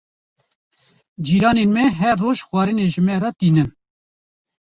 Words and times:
Cîranên 1.25 1.69
me 1.75 1.83
her 1.99 2.15
roj 2.23 2.37
xwarinê 2.47 2.85
ji 2.93 3.01
me 3.07 3.15
re 3.21 3.29
tînin. 3.39 3.69